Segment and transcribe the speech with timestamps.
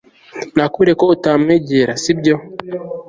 [0.55, 2.35] nakuburiye ko utamwegera, sibyo